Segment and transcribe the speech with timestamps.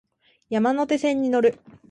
[0.49, 1.59] 山手線に乗る